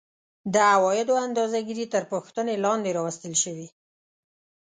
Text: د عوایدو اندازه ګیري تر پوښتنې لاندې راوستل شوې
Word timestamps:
د 0.53 0.55
عوایدو 0.73 1.13
اندازه 1.25 1.59
ګیري 1.67 1.85
تر 1.93 2.03
پوښتنې 2.11 2.55
لاندې 2.65 2.95
راوستل 2.97 3.33
شوې 3.43 3.67